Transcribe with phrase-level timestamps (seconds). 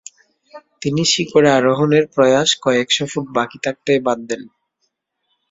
[0.81, 4.41] তিনি শিখরে আরোহণের প্রয়াস কয়েকশ ফুট বাকি থাকতেই বাদ দেন।